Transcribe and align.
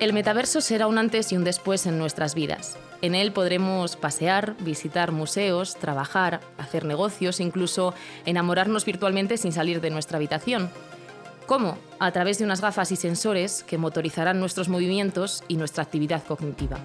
El 0.00 0.14
metaverso 0.14 0.62
será 0.62 0.86
un 0.86 0.96
antes 0.96 1.30
y 1.30 1.36
un 1.36 1.44
después 1.44 1.84
en 1.84 1.98
nuestras 1.98 2.34
vidas. 2.34 2.78
En 3.02 3.14
él 3.14 3.32
podremos 3.32 3.96
pasear, 3.96 4.56
visitar 4.60 5.12
museos, 5.12 5.76
trabajar, 5.76 6.40
hacer 6.56 6.86
negocios, 6.86 7.38
incluso 7.38 7.92
enamorarnos 8.24 8.86
virtualmente 8.86 9.36
sin 9.36 9.52
salir 9.52 9.82
de 9.82 9.90
nuestra 9.90 10.16
habitación. 10.16 10.70
¿Cómo? 11.46 11.76
A 11.98 12.12
través 12.12 12.38
de 12.38 12.46
unas 12.46 12.62
gafas 12.62 12.92
y 12.92 12.96
sensores 12.96 13.62
que 13.62 13.76
motorizarán 13.76 14.40
nuestros 14.40 14.70
movimientos 14.70 15.44
y 15.48 15.58
nuestra 15.58 15.82
actividad 15.82 16.24
cognitiva. 16.24 16.78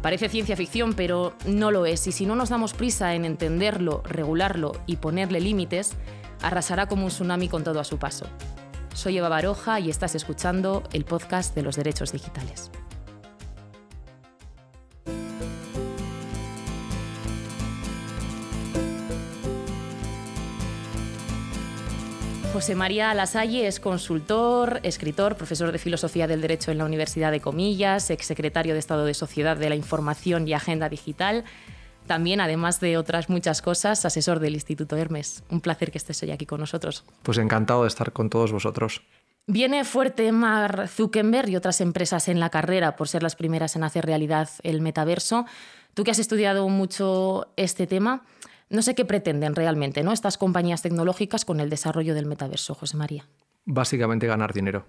Parece 0.00 0.30
ciencia 0.30 0.56
ficción, 0.56 0.94
pero 0.94 1.34
no 1.44 1.70
lo 1.70 1.84
es, 1.84 2.06
y 2.06 2.12
si 2.12 2.24
no 2.24 2.34
nos 2.34 2.48
damos 2.48 2.72
prisa 2.72 3.14
en 3.14 3.26
entenderlo, 3.26 4.02
regularlo 4.06 4.72
y 4.86 4.96
ponerle 4.96 5.38
límites, 5.38 5.92
arrasará 6.40 6.86
como 6.86 7.04
un 7.04 7.10
tsunami 7.10 7.50
con 7.50 7.62
todo 7.62 7.78
a 7.78 7.84
su 7.84 7.98
paso. 7.98 8.24
Soy 8.94 9.18
Eva 9.18 9.28
Baroja 9.28 9.80
y 9.80 9.90
estás 9.90 10.14
escuchando 10.14 10.82
el 10.92 11.04
podcast 11.04 11.54
de 11.54 11.62
los 11.62 11.76
derechos 11.76 12.12
digitales. 12.12 12.70
José 22.52 22.74
María 22.74 23.14
Lasalle 23.14 23.66
es 23.66 23.80
consultor, 23.80 24.80
escritor, 24.82 25.36
profesor 25.36 25.72
de 25.72 25.78
Filosofía 25.78 26.26
del 26.26 26.42
Derecho 26.42 26.70
en 26.70 26.76
la 26.76 26.84
Universidad 26.84 27.32
de 27.32 27.40
Comillas, 27.40 28.10
exsecretario 28.10 28.74
de 28.74 28.78
Estado 28.78 29.06
de 29.06 29.14
Sociedad 29.14 29.56
de 29.56 29.70
la 29.70 29.74
Información 29.74 30.46
y 30.46 30.52
Agenda 30.52 30.90
Digital. 30.90 31.44
También, 32.06 32.40
además 32.40 32.80
de 32.80 32.96
otras 32.96 33.28
muchas 33.28 33.62
cosas, 33.62 34.04
asesor 34.04 34.40
del 34.40 34.54
Instituto 34.54 34.96
Hermes. 34.96 35.44
Un 35.50 35.60
placer 35.60 35.90
que 35.90 35.98
estés 35.98 36.22
hoy 36.22 36.30
aquí 36.30 36.46
con 36.46 36.60
nosotros. 36.60 37.04
Pues 37.22 37.38
encantado 37.38 37.82
de 37.82 37.88
estar 37.88 38.12
con 38.12 38.28
todos 38.28 38.52
vosotros. 38.52 39.02
Viene 39.46 39.84
fuerte 39.84 40.30
Mark 40.30 40.88
Zuckerberg 40.88 41.48
y 41.48 41.56
otras 41.56 41.80
empresas 41.80 42.28
en 42.28 42.38
la 42.38 42.50
carrera 42.50 42.94
por 42.96 43.08
ser 43.08 43.22
las 43.22 43.34
primeras 43.34 43.74
en 43.74 43.82
hacer 43.82 44.06
realidad 44.06 44.48
el 44.62 44.80
metaverso. 44.80 45.46
Tú 45.94 46.04
que 46.04 46.12
has 46.12 46.18
estudiado 46.20 46.68
mucho 46.68 47.48
este 47.56 47.86
tema, 47.86 48.22
no 48.70 48.82
sé 48.82 48.94
qué 48.94 49.04
pretenden 49.04 49.54
realmente 49.54 50.02
¿no? 50.02 50.12
estas 50.12 50.38
compañías 50.38 50.82
tecnológicas 50.82 51.44
con 51.44 51.60
el 51.60 51.70
desarrollo 51.70 52.14
del 52.14 52.26
metaverso, 52.26 52.74
José 52.74 52.96
María. 52.96 53.26
Básicamente 53.64 54.26
ganar 54.26 54.52
dinero. 54.52 54.86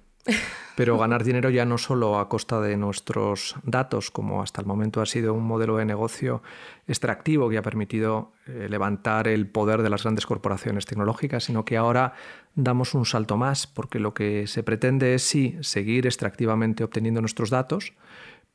Pero 0.75 0.97
ganar 0.97 1.23
dinero 1.23 1.49
ya 1.49 1.66
no 1.66 1.77
solo 1.77 2.17
a 2.17 2.29
costa 2.29 2.59
de 2.59 2.77
nuestros 2.77 3.55
datos, 3.63 4.09
como 4.09 4.41
hasta 4.41 4.61
el 4.61 4.67
momento 4.67 5.02
ha 5.02 5.05
sido 5.05 5.33
un 5.33 5.43
modelo 5.43 5.77
de 5.77 5.85
negocio 5.85 6.41
extractivo 6.88 7.49
que 7.49 7.57
ha 7.57 7.61
permitido 7.61 8.31
eh, 8.47 8.67
levantar 8.69 9.27
el 9.27 9.47
poder 9.47 9.83
de 9.83 9.89
las 9.91 10.03
grandes 10.03 10.25
corporaciones 10.25 10.85
tecnológicas, 10.85 11.44
sino 11.44 11.63
que 11.63 11.77
ahora 11.77 12.13
damos 12.55 12.95
un 12.95 13.05
salto 13.05 13.38
más, 13.38 13.67
porque 13.67 13.99
lo 13.99 14.13
que 14.13 14.47
se 14.47 14.63
pretende 14.63 15.13
es 15.13 15.23
sí 15.23 15.57
seguir 15.61 16.07
extractivamente 16.07 16.83
obteniendo 16.83 17.21
nuestros 17.21 17.51
datos, 17.51 17.94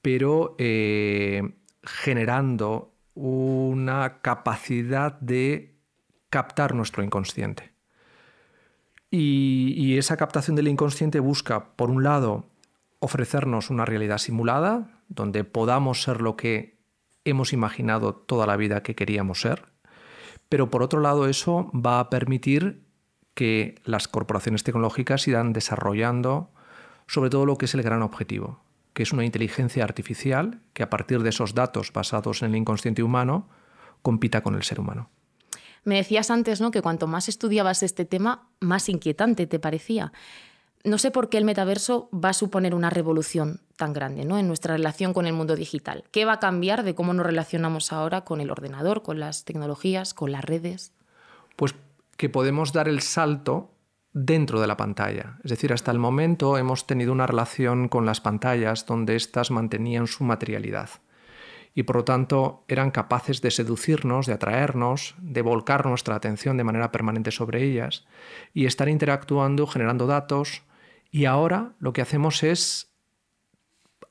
pero 0.02 0.56
eh, 0.58 1.54
generando 1.84 2.92
una 3.14 4.20
capacidad 4.22 5.18
de 5.20 5.76
captar 6.30 6.74
nuestro 6.74 7.02
inconsciente. 7.02 7.77
Y, 9.10 9.96
esa 9.96 10.16
captación 10.16 10.54
del 10.54 10.68
inconsciente 10.68 11.20
busca, 11.20 11.74
por 11.76 11.90
un 11.90 12.02
lado, 12.02 12.50
ofrecernos 13.00 13.70
una 13.70 13.84
realidad 13.84 14.18
simulada, 14.18 15.00
donde 15.08 15.44
podamos 15.44 16.02
ser 16.02 16.20
lo 16.20 16.36
que 16.36 16.78
hemos 17.24 17.52
imaginado 17.52 18.14
toda 18.14 18.46
la 18.46 18.56
vida 18.56 18.82
que 18.82 18.94
queríamos 18.94 19.40
ser, 19.40 19.66
pero 20.48 20.70
por 20.70 20.82
otro 20.82 21.00
lado 21.00 21.26
eso 21.26 21.70
va 21.74 22.00
a 22.00 22.10
permitir 22.10 22.84
que 23.34 23.76
las 23.84 24.08
corporaciones 24.08 24.64
tecnológicas 24.64 25.28
irán 25.28 25.52
desarrollando 25.52 26.50
sobre 27.06 27.30
todo 27.30 27.46
lo 27.46 27.56
que 27.56 27.66
es 27.66 27.74
el 27.74 27.82
gran 27.82 28.02
objetivo, 28.02 28.60
que 28.92 29.02
es 29.02 29.12
una 29.12 29.24
inteligencia 29.24 29.84
artificial 29.84 30.60
que 30.72 30.82
a 30.82 30.90
partir 30.90 31.22
de 31.22 31.30
esos 31.30 31.54
datos 31.54 31.92
basados 31.92 32.42
en 32.42 32.50
el 32.50 32.56
inconsciente 32.56 33.02
humano 33.02 33.48
compita 34.02 34.42
con 34.42 34.54
el 34.54 34.62
ser 34.62 34.80
humano. 34.80 35.10
Me 35.84 35.96
decías 35.96 36.30
antes 36.30 36.60
¿no? 36.60 36.70
que 36.70 36.82
cuanto 36.82 37.06
más 37.06 37.28
estudiabas 37.28 37.82
este 37.82 38.04
tema, 38.04 38.48
más 38.60 38.88
inquietante 38.88 39.46
te 39.46 39.58
parecía. 39.58 40.12
No 40.84 40.98
sé 40.98 41.10
por 41.10 41.28
qué 41.28 41.38
el 41.38 41.44
metaverso 41.44 42.08
va 42.12 42.30
a 42.30 42.34
suponer 42.34 42.74
una 42.74 42.90
revolución 42.90 43.60
tan 43.76 43.92
grande 43.92 44.24
¿no? 44.24 44.38
en 44.38 44.46
nuestra 44.46 44.74
relación 44.74 45.12
con 45.12 45.26
el 45.26 45.32
mundo 45.32 45.56
digital. 45.56 46.04
¿Qué 46.10 46.24
va 46.24 46.34
a 46.34 46.40
cambiar 46.40 46.84
de 46.84 46.94
cómo 46.94 47.12
nos 47.14 47.26
relacionamos 47.26 47.92
ahora 47.92 48.22
con 48.22 48.40
el 48.40 48.50
ordenador, 48.50 49.02
con 49.02 49.18
las 49.18 49.44
tecnologías, 49.44 50.14
con 50.14 50.32
las 50.32 50.44
redes? 50.44 50.92
Pues 51.56 51.74
que 52.16 52.28
podemos 52.28 52.72
dar 52.72 52.88
el 52.88 53.00
salto 53.00 53.72
dentro 54.12 54.60
de 54.60 54.66
la 54.66 54.76
pantalla. 54.76 55.38
Es 55.44 55.50
decir, 55.50 55.72
hasta 55.72 55.90
el 55.90 55.98
momento 55.98 56.58
hemos 56.58 56.86
tenido 56.86 57.12
una 57.12 57.26
relación 57.26 57.88
con 57.88 58.06
las 58.06 58.20
pantallas 58.20 58.86
donde 58.86 59.16
éstas 59.16 59.50
mantenían 59.50 60.06
su 60.06 60.24
materialidad 60.24 60.90
y 61.78 61.84
por 61.84 61.94
lo 61.94 62.04
tanto 62.04 62.64
eran 62.66 62.90
capaces 62.90 63.40
de 63.40 63.52
seducirnos, 63.52 64.26
de 64.26 64.32
atraernos, 64.32 65.14
de 65.18 65.42
volcar 65.42 65.86
nuestra 65.86 66.16
atención 66.16 66.56
de 66.56 66.64
manera 66.64 66.90
permanente 66.90 67.30
sobre 67.30 67.62
ellas 67.62 68.04
y 68.52 68.66
estar 68.66 68.88
interactuando, 68.88 69.64
generando 69.68 70.08
datos 70.08 70.64
y 71.12 71.26
ahora 71.26 71.74
lo 71.78 71.92
que 71.92 72.02
hacemos 72.02 72.42
es 72.42 72.90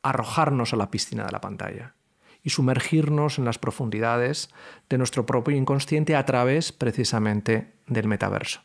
arrojarnos 0.02 0.72
a 0.72 0.78
la 0.78 0.90
piscina 0.90 1.26
de 1.26 1.32
la 1.34 1.42
pantalla 1.42 1.96
y 2.42 2.52
sumergirnos 2.52 3.38
en 3.38 3.44
las 3.44 3.60
profundidades 3.60 4.50
de 4.88 4.98
nuestro 4.98 5.26
propio 5.26 5.58
inconsciente 5.58 6.16
a 6.16 6.24
través 6.24 6.72
precisamente 6.72 7.74
del 7.86 8.08
metaverso. 8.08 8.62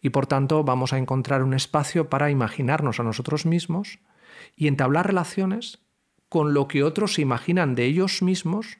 Y 0.00 0.10
por 0.10 0.28
tanto 0.28 0.62
vamos 0.62 0.92
a 0.92 0.98
encontrar 0.98 1.42
un 1.42 1.54
espacio 1.54 2.08
para 2.08 2.30
imaginarnos 2.30 3.00
a 3.00 3.02
nosotros 3.02 3.46
mismos 3.46 3.98
y 4.54 4.68
entablar 4.68 5.08
relaciones 5.08 5.80
con 6.28 6.54
lo 6.54 6.68
que 6.68 6.82
otros 6.82 7.14
se 7.14 7.22
imaginan 7.22 7.74
de 7.74 7.84
ellos 7.84 8.22
mismos 8.22 8.78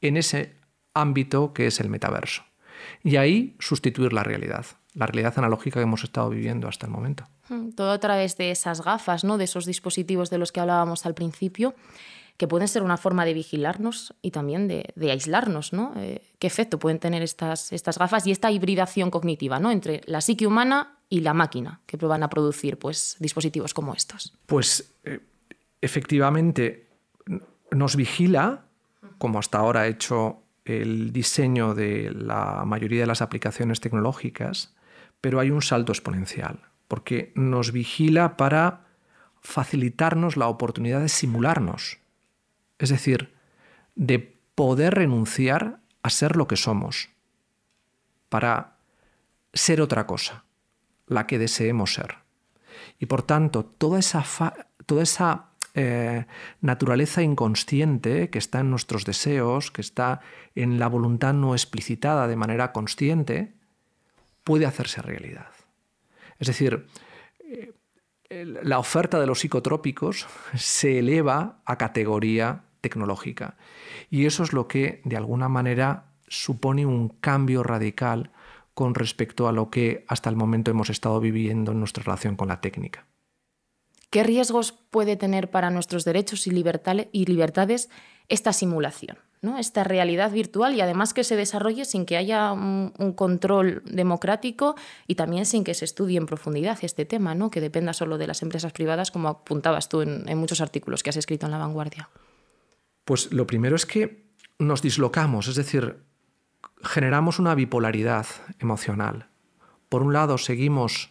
en 0.00 0.16
ese 0.16 0.56
ámbito 0.94 1.52
que 1.52 1.66
es 1.66 1.80
el 1.80 1.90
metaverso. 1.90 2.42
Y 3.02 3.16
ahí 3.16 3.56
sustituir 3.58 4.12
la 4.12 4.22
realidad, 4.22 4.66
la 4.94 5.06
realidad 5.06 5.34
analógica 5.36 5.80
que 5.80 5.84
hemos 5.84 6.04
estado 6.04 6.30
viviendo 6.30 6.68
hasta 6.68 6.86
el 6.86 6.92
momento. 6.92 7.24
Hmm, 7.48 7.70
todo 7.70 7.90
a 7.90 7.98
través 7.98 8.36
de 8.36 8.50
esas 8.50 8.82
gafas, 8.82 9.24
¿no? 9.24 9.38
de 9.38 9.44
esos 9.44 9.66
dispositivos 9.66 10.30
de 10.30 10.38
los 10.38 10.52
que 10.52 10.60
hablábamos 10.60 11.04
al 11.06 11.14
principio, 11.14 11.74
que 12.36 12.48
pueden 12.48 12.68
ser 12.68 12.82
una 12.82 12.96
forma 12.96 13.26
de 13.26 13.34
vigilarnos 13.34 14.14
y 14.22 14.30
también 14.30 14.66
de, 14.66 15.10
aislarnos. 15.10 15.74
¿no? 15.74 15.92
Eh, 15.96 16.22
¿Qué 16.38 16.46
efecto 16.46 16.78
pueden 16.78 16.98
tener 16.98 17.22
estas, 17.22 17.70
estas 17.72 17.98
gafas 17.98 18.26
y 18.26 18.30
esta 18.30 18.50
hibridación 18.50 19.10
cognitiva 19.10 19.60
¿no? 19.60 19.70
entre 19.70 20.00
la 20.06 20.22
psique 20.22 20.46
humana 20.46 20.96
y 21.10 21.20
la 21.20 21.34
máquina 21.34 21.82
que 21.84 21.98
van 21.98 22.22
a 22.22 22.30
producir 22.30 22.78
pues, 22.78 23.16
dispositivos 23.18 23.74
como 23.74 23.92
estos? 23.92 24.32
Pues 24.46 24.94
eh, 25.04 25.20
efectivamente 25.80 26.88
nos 27.70 27.96
vigila, 27.96 28.66
como 29.18 29.38
hasta 29.38 29.58
ahora 29.58 29.82
ha 29.82 29.86
hecho 29.86 30.42
el 30.64 31.12
diseño 31.12 31.74
de 31.74 32.10
la 32.12 32.64
mayoría 32.64 33.00
de 33.00 33.06
las 33.06 33.22
aplicaciones 33.22 33.80
tecnológicas, 33.80 34.74
pero 35.20 35.40
hay 35.40 35.50
un 35.50 35.62
salto 35.62 35.92
exponencial, 35.92 36.60
porque 36.88 37.32
nos 37.34 37.72
vigila 37.72 38.36
para 38.36 38.86
facilitarnos 39.40 40.36
la 40.36 40.48
oportunidad 40.48 41.00
de 41.00 41.08
simularnos, 41.08 41.98
es 42.78 42.90
decir, 42.90 43.34
de 43.94 44.38
poder 44.54 44.94
renunciar 44.94 45.80
a 46.02 46.10
ser 46.10 46.36
lo 46.36 46.46
que 46.46 46.56
somos, 46.56 47.10
para 48.28 48.76
ser 49.52 49.80
otra 49.80 50.06
cosa, 50.06 50.44
la 51.06 51.26
que 51.26 51.38
deseemos 51.38 51.94
ser. 51.94 52.16
Y 52.98 53.06
por 53.06 53.22
tanto, 53.22 53.64
toda 53.64 53.98
esa, 53.98 54.24
toda 54.86 55.02
esa 55.02 55.49
eh, 55.74 56.26
naturaleza 56.60 57.22
inconsciente 57.22 58.30
que 58.30 58.38
está 58.38 58.60
en 58.60 58.70
nuestros 58.70 59.04
deseos, 59.04 59.70
que 59.70 59.80
está 59.80 60.20
en 60.54 60.78
la 60.78 60.88
voluntad 60.88 61.32
no 61.32 61.54
explicitada 61.54 62.26
de 62.26 62.36
manera 62.36 62.72
consciente, 62.72 63.52
puede 64.44 64.66
hacerse 64.66 65.02
realidad. 65.02 65.50
Es 66.38 66.48
decir, 66.48 66.86
eh, 67.40 67.72
la 68.62 68.78
oferta 68.78 69.20
de 69.20 69.26
los 69.26 69.40
psicotrópicos 69.40 70.26
se 70.56 70.98
eleva 70.98 71.60
a 71.64 71.76
categoría 71.76 72.64
tecnológica. 72.80 73.56
Y 74.10 74.26
eso 74.26 74.42
es 74.42 74.52
lo 74.52 74.66
que, 74.66 75.02
de 75.04 75.16
alguna 75.16 75.48
manera, 75.48 76.06
supone 76.28 76.86
un 76.86 77.08
cambio 77.08 77.62
radical 77.62 78.30
con 78.74 78.94
respecto 78.94 79.48
a 79.48 79.52
lo 79.52 79.68
que 79.68 80.04
hasta 80.08 80.30
el 80.30 80.36
momento 80.36 80.70
hemos 80.70 80.90
estado 80.90 81.20
viviendo 81.20 81.72
en 81.72 81.80
nuestra 81.80 82.02
relación 82.02 82.36
con 82.36 82.48
la 82.48 82.60
técnica. 82.60 83.04
¿Qué 84.10 84.24
riesgos 84.24 84.72
puede 84.72 85.16
tener 85.16 85.50
para 85.50 85.70
nuestros 85.70 86.04
derechos 86.04 86.46
y, 86.48 86.50
libertades 86.50 87.88
esta 88.28 88.52
simulación? 88.52 89.18
¿no? 89.40 89.56
Esta 89.56 89.84
realidad 89.84 90.32
virtual 90.32 90.74
y 90.74 90.80
además 90.80 91.14
que 91.14 91.24
se 91.24 91.36
desarrolle 91.36 91.84
sin 91.84 92.04
que 92.04 92.16
haya 92.16 92.52
un, 92.52 92.92
control 93.14 93.82
democrático 93.86 94.74
y 95.06 95.14
también 95.14 95.46
sin 95.46 95.62
que 95.62 95.74
se 95.74 95.84
estudie 95.84 96.18
en 96.18 96.26
profundidad 96.26 96.78
este 96.82 97.04
tema, 97.04 97.34
¿no? 97.36 97.50
que 97.50 97.60
dependa 97.60 97.92
solo 97.92 98.18
de 98.18 98.26
las 98.26 98.42
empresas 98.42 98.72
privadas, 98.72 99.12
como 99.12 99.28
apuntabas 99.28 99.88
tú 99.88 100.02
en, 100.02 100.28
en 100.28 100.38
muchos 100.38 100.60
artículos 100.60 101.02
que 101.02 101.10
has 101.10 101.16
escrito 101.16 101.46
en 101.46 101.52
La 101.52 101.58
Vanguardia. 101.58 102.10
Pues 103.04 103.32
lo 103.32 103.46
primero 103.46 103.76
es 103.76 103.86
que 103.86 104.30
nos 104.58 104.82
dislocamos, 104.82 105.48
es 105.48 105.54
decir, 105.54 106.02
generamos 106.82 107.38
una 107.38 107.54
bipolaridad 107.54 108.26
emocional. 108.58 109.28
Por 109.88 110.02
un 110.02 110.12
lado, 110.12 110.36
seguimos 110.36 111.10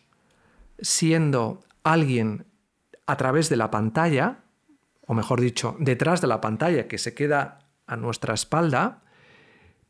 siendo 0.82 1.64
alguien 1.84 2.46
a 3.10 3.18
través 3.18 3.50
de 3.50 3.56
la 3.56 3.72
pantalla, 3.72 4.44
o 5.08 5.16
mejor 5.16 5.42
dicho, 5.42 5.76
detrás 5.80 6.22
de 6.22 6.28
la 6.28 6.42
pantalla 6.42 6.88
que 6.88 7.00
se 7.00 7.16
queda 7.16 7.58
a 7.88 7.96
nuestra 7.96 8.36
espalda, 8.36 9.02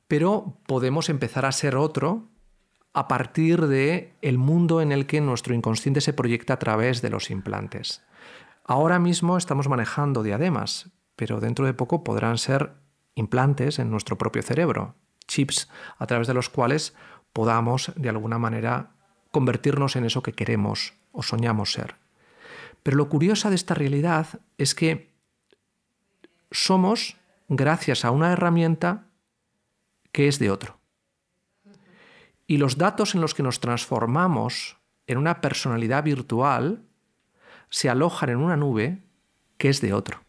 pero 0.08 0.58
podemos 0.66 1.10
empezar 1.10 1.46
a 1.46 1.52
ser 1.52 1.76
otro 1.76 2.30
a 2.94 3.10
partir 3.10 3.68
de 3.68 4.14
el 4.22 4.38
mundo 4.38 4.80
en 4.80 4.94
el 4.94 5.06
que 5.06 5.20
nuestro 5.20 5.54
inconsciente 5.54 6.00
se 6.00 6.14
proyecta 6.14 6.54
a 6.54 6.60
través 6.60 7.02
de 7.02 7.10
los 7.10 7.30
implantes. 7.30 8.06
Ahora 8.64 9.00
mismo 9.00 9.36
estamos 9.36 9.68
manejando 9.68 10.24
diademas, 10.24 10.90
pero 11.18 11.42
dentro 11.42 11.66
de 11.66 11.74
poco 11.74 12.06
podrán 12.06 12.38
ser 12.38 12.72
implantes 13.16 13.80
en 13.80 13.92
nuestro 13.92 14.18
propio 14.18 14.44
cerebro, 14.44 14.96
chips 15.28 15.68
a 15.98 16.08
través 16.08 16.28
de 16.28 16.34
los 16.34 16.48
cuales 16.48 16.96
podamos 17.34 17.92
de 17.98 18.08
alguna 18.08 18.40
manera 18.40 18.92
convertirnos 19.32 19.98
en 19.98 20.06
eso 20.06 20.24
que 20.24 20.32
queremos 20.32 20.94
o 21.12 21.22
soñamos 21.22 21.74
ser. 21.74 21.96
Pero 22.84 22.98
lo 22.98 23.10
curioso 23.10 23.50
de 23.50 23.56
esta 23.56 23.74
realidad 23.74 24.40
es 24.58 24.76
que 24.76 25.14
somos 26.52 27.18
gracias 27.48 28.06
a 28.06 28.12
una 28.12 28.32
herramienta 28.32 29.08
que 30.12 30.28
es 30.28 30.40
de 30.40 30.52
otro. 30.52 30.80
Y 32.48 32.58
los 32.58 32.78
datos 32.78 33.14
en 33.14 33.22
los 33.22 33.34
que 33.34 33.44
nos 33.44 33.60
transformamos 33.60 34.78
en 35.08 35.18
una 35.18 35.42
personalidad 35.42 36.04
virtual 36.04 36.84
se 37.70 37.90
alojan 37.90 38.30
en 38.30 38.38
una 38.38 38.58
nube 38.58 39.04
que 39.58 39.70
es 39.70 39.82
de 39.82 39.94
otro. 39.94 40.24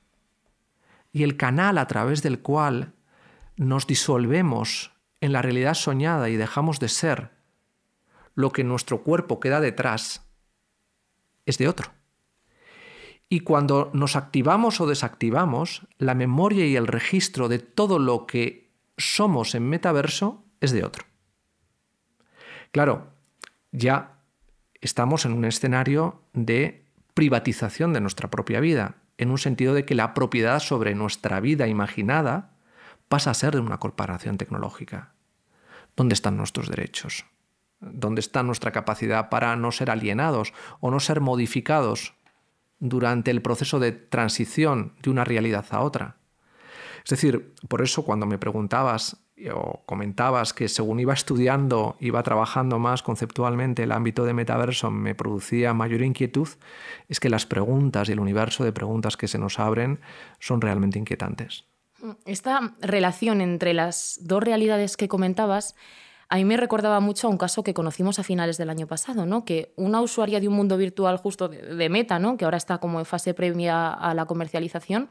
Y 1.12 1.22
el 1.22 1.36
canal 1.36 1.78
a 1.78 1.86
través 1.86 2.22
del 2.22 2.40
cual 2.40 2.92
nos 3.56 3.86
disolvemos 3.86 4.92
en 5.20 5.32
la 5.32 5.42
realidad 5.42 5.74
soñada 5.74 6.28
y 6.28 6.36
dejamos 6.36 6.80
de 6.80 6.88
ser 6.88 7.30
lo 8.34 8.52
que 8.52 8.64
nuestro 8.64 9.02
cuerpo 9.02 9.40
queda 9.40 9.60
detrás 9.60 10.26
es 11.46 11.58
de 11.58 11.68
otro. 11.68 11.90
Y 13.32 13.40
cuando 13.40 13.90
nos 13.94 14.16
activamos 14.16 14.80
o 14.80 14.88
desactivamos, 14.88 15.86
la 15.98 16.16
memoria 16.16 16.66
y 16.66 16.74
el 16.74 16.88
registro 16.88 17.48
de 17.48 17.60
todo 17.60 18.00
lo 18.00 18.26
que 18.26 18.72
somos 18.98 19.54
en 19.54 19.68
metaverso 19.68 20.44
es 20.60 20.72
de 20.72 20.84
otro. 20.84 21.04
Claro, 22.72 23.12
ya 23.70 24.18
estamos 24.80 25.24
en 25.24 25.32
un 25.32 25.44
escenario 25.44 26.22
de 26.32 26.84
privatización 27.14 27.92
de 27.92 28.00
nuestra 28.00 28.30
propia 28.30 28.58
vida, 28.58 28.96
en 29.16 29.30
un 29.30 29.38
sentido 29.38 29.74
de 29.74 29.84
que 29.84 29.94
la 29.94 30.12
propiedad 30.12 30.58
sobre 30.58 30.96
nuestra 30.96 31.38
vida 31.38 31.68
imaginada 31.68 32.56
pasa 33.08 33.30
a 33.30 33.34
ser 33.34 33.54
de 33.54 33.60
una 33.60 33.78
corporación 33.78 34.38
tecnológica. 34.38 35.12
¿Dónde 35.94 36.14
están 36.14 36.36
nuestros 36.36 36.68
derechos? 36.68 37.26
¿Dónde 37.78 38.20
está 38.20 38.42
nuestra 38.42 38.72
capacidad 38.72 39.28
para 39.28 39.54
no 39.54 39.70
ser 39.70 39.88
alienados 39.88 40.52
o 40.80 40.90
no 40.90 40.98
ser 40.98 41.20
modificados 41.20 42.14
durante 42.80 43.30
el 43.30 43.42
proceso 43.42 43.78
de 43.78 43.92
transición 43.92 44.94
de 45.02 45.10
una 45.10 45.24
realidad 45.24 45.66
a 45.70 45.80
otra? 45.80 46.16
Es 47.04 47.10
decir, 47.10 47.54
por 47.68 47.82
eso 47.82 48.04
cuando 48.04 48.26
me 48.26 48.38
preguntabas 48.38 49.16
o 49.54 49.82
comentabas 49.86 50.52
que 50.52 50.68
según 50.68 51.00
iba 51.00 51.14
estudiando, 51.14 51.96
iba 52.00 52.22
trabajando 52.22 52.78
más 52.78 53.02
conceptualmente 53.02 53.84
el 53.84 53.92
ámbito 53.92 54.24
de 54.24 54.34
metaverso, 54.34 54.90
me 54.90 55.14
producía 55.14 55.72
mayor 55.72 56.02
inquietud, 56.02 56.48
es 57.08 57.20
que 57.20 57.30
las 57.30 57.46
preguntas 57.46 58.08
y 58.08 58.12
el 58.12 58.20
universo 58.20 58.64
de 58.64 58.72
preguntas 58.72 59.16
que 59.16 59.28
se 59.28 59.38
nos 59.38 59.58
abren 59.58 60.00
son 60.40 60.60
realmente 60.60 60.98
inquietantes. 60.98 61.64
Esta 62.24 62.74
relación 62.80 63.40
entre 63.40 63.74
las 63.74 64.18
dos 64.22 64.42
realidades 64.42 64.96
que 64.96 65.08
comentabas 65.08 65.74
a 66.30 66.36
mí 66.36 66.44
me 66.44 66.56
recordaba 66.56 67.00
mucho 67.00 67.26
a 67.26 67.30
un 67.30 67.36
caso 67.36 67.62
que 67.62 67.74
conocimos 67.74 68.18
a 68.18 68.22
finales 68.22 68.56
del 68.56 68.70
año 68.70 68.86
pasado, 68.86 69.26
¿no? 69.26 69.44
que 69.44 69.72
una 69.76 70.00
usuaria 70.00 70.40
de 70.40 70.48
un 70.48 70.54
mundo 70.54 70.76
virtual 70.76 71.16
justo 71.16 71.48
de, 71.48 71.88
Meta, 71.88 72.18
¿no? 72.18 72.36
que 72.36 72.44
ahora 72.44 72.56
está 72.56 72.78
como 72.78 73.00
en 73.00 73.04
fase 73.04 73.34
previa 73.34 73.90
a 73.90 74.14
la 74.14 74.26
comercialización, 74.26 75.08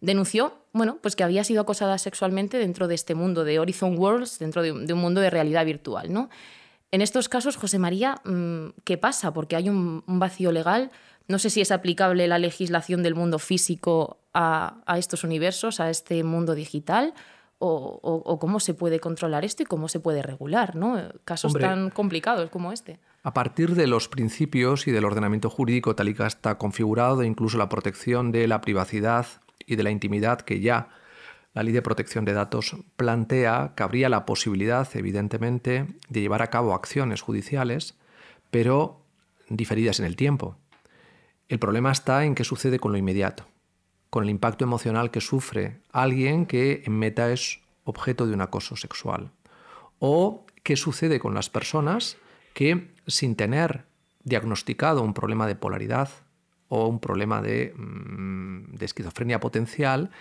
denunció 0.00 0.64
bueno, 0.74 0.98
pues 1.00 1.16
que 1.16 1.22
había 1.22 1.44
sido 1.44 1.62
acosada 1.62 1.98
sexualmente 1.98 2.58
dentro 2.58 2.88
de 2.88 2.96
este 2.96 3.14
mundo 3.14 3.44
de 3.44 3.60
Horizon 3.60 3.96
Worlds, 3.96 4.38
dentro 4.40 4.62
de, 4.62 4.72
un 4.72 5.00
mundo 5.00 5.20
de 5.20 5.30
realidad 5.30 5.64
virtual. 5.64 6.12
¿no? 6.12 6.30
En 6.90 7.00
estos 7.00 7.28
casos, 7.28 7.56
José 7.56 7.78
María, 7.78 8.20
mm, 8.24 8.80
¿qué 8.84 8.98
pasa? 8.98 9.32
Porque 9.32 9.56
hay 9.56 9.68
un, 9.68 10.02
vacío 10.06 10.52
legal. 10.52 10.90
No 11.28 11.38
sé 11.38 11.48
si 11.48 11.60
es 11.60 11.70
aplicable 11.70 12.26
la 12.26 12.38
legislación 12.38 13.02
del 13.02 13.14
mundo 13.14 13.38
físico 13.38 14.18
a, 14.34 14.82
estos 14.96 15.24
universos, 15.24 15.78
a 15.78 15.90
este 15.90 16.22
mundo 16.24 16.54
digital, 16.54 17.14
o, 17.66 18.38
cómo 18.38 18.60
se 18.60 18.74
puede 18.74 19.00
controlar 19.00 19.44
esto 19.44 19.62
y 19.62 19.66
cómo 19.66 19.88
se 19.88 20.00
puede 20.00 20.22
regular, 20.22 20.76
¿no? 20.76 21.00
Casos 21.24 21.54
tan 21.54 21.90
complicados 21.90 22.50
como 22.50 22.72
este. 22.72 22.98
A 23.22 23.32
partir 23.32 23.74
de 23.74 23.86
los 23.86 24.08
principios 24.08 24.86
y 24.86 24.90
del 24.90 25.04
ordenamiento 25.04 25.48
jurídico 25.48 25.94
tal 25.94 26.08
y 26.08 26.14
que 26.14 26.26
está 26.26 26.58
configurado, 26.58 27.22
incluso 27.22 27.56
la 27.56 27.68
protección 27.68 28.32
de 28.32 28.46
la 28.48 28.60
privacidad 28.60 29.26
y 29.66 29.76
de 29.76 29.82
la 29.82 29.90
intimidad 29.90 30.40
que 30.40 30.60
ya 30.60 30.88
la 31.54 31.62
Ley 31.62 31.72
de 31.72 31.82
Protección 31.82 32.24
de 32.24 32.32
Datos 32.32 32.76
plantea, 32.96 33.72
cabría 33.76 34.08
la 34.08 34.26
posibilidad, 34.26 34.88
evidentemente, 34.94 35.86
de 36.08 36.20
llevar 36.20 36.42
a 36.42 36.50
cabo 36.50 36.74
acciones 36.74 37.22
judiciales, 37.22 37.94
pero 38.50 39.00
diferidas 39.48 40.00
en 40.00 40.06
el 40.06 40.16
tiempo. 40.16 40.56
El 41.48 41.60
problema 41.60 41.92
está 41.92 42.24
en 42.24 42.34
qué 42.34 42.42
sucede 42.42 42.80
con 42.80 42.90
lo 42.90 42.98
inmediato, 42.98 43.44
con 44.14 44.22
el 44.22 44.30
impacto 44.30 44.62
emocional 44.62 45.10
que 45.10 45.20
sufre 45.20 45.80
alguien 45.90 46.46
que 46.46 46.84
en 46.86 46.96
meta 46.96 47.32
es 47.32 47.58
objeto 47.82 48.28
de 48.28 48.32
un 48.32 48.42
acoso 48.42 48.76
sexual. 48.76 49.32
O 49.98 50.46
qué 50.62 50.76
sucede 50.76 51.18
con 51.18 51.34
las 51.34 51.50
personas 51.50 52.16
que, 52.52 52.94
sin 53.08 53.34
tener 53.34 53.86
diagnosticado 54.22 55.02
un 55.02 55.14
problema 55.14 55.48
de 55.48 55.56
polaridad 55.56 56.10
o 56.68 56.86
un 56.86 57.00
problema 57.00 57.40
mm, 57.40 58.76
de, 58.76 58.84
esquizofrenia 58.84 59.40
potencial 59.40 60.12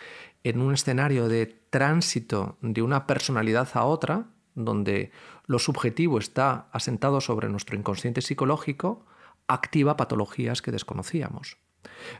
en 0.43 0.59
un 0.59 0.73
escenario 0.73 1.27
de 1.27 1.55
tránsito 1.69 2.57
de 2.61 2.81
una 2.81 3.05
personalidad 3.05 3.69
a 3.75 3.85
otra, 3.85 4.25
donde 4.55 5.11
lo 5.45 5.59
subjetivo 5.59 6.17
está 6.17 6.67
asentado 6.71 7.21
sobre 7.21 7.47
nuestro 7.47 7.77
inconsciente 7.77 8.21
psicológico, 8.21 9.05
activa 9.47 9.97
patologías 9.97 10.63
que 10.63 10.71
desconocíamos. 10.71 11.57